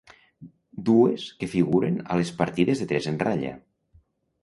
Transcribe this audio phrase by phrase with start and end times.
[0.87, 3.57] Dues que figuren a les partides de tres en ratlla.